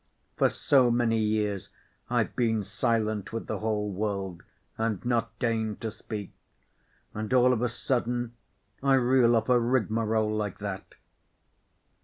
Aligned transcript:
For 0.35 0.49
so 0.49 0.89
many 0.89 1.19
years 1.19 1.69
I've 2.09 2.35
been 2.35 2.63
silent 2.63 3.31
with 3.31 3.45
the 3.45 3.59
whole 3.59 3.91
world 3.91 4.41
and 4.75 5.05
not 5.05 5.37
deigned 5.37 5.79
to 5.81 5.91
speak, 5.91 6.31
and 7.13 7.31
all 7.35 7.53
of 7.53 7.61
a 7.61 7.69
sudden 7.69 8.33
I 8.81 8.95
reel 8.95 9.35
off 9.35 9.47
a 9.47 9.59
rigmarole 9.59 10.35
like 10.35 10.57
that." 10.57 10.95